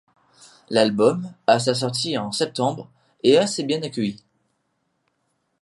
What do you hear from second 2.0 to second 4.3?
en septembre, est assez bien accueilli.